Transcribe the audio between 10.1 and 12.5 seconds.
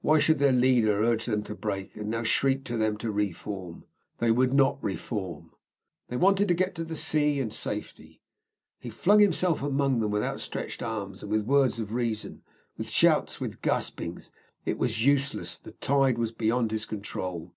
with outstretched arms, with words of reason,